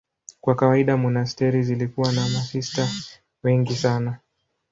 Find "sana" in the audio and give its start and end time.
3.75-4.17